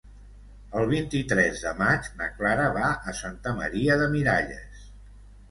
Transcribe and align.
El 0.77 0.87
vint-i-tres 0.93 1.61
de 1.65 1.73
maig 1.81 2.07
na 2.21 2.31
Clara 2.39 2.65
va 2.79 2.89
a 3.13 3.15
Santa 3.21 3.55
Maria 3.61 4.01
de 4.03 4.09
Miralles. 4.17 4.83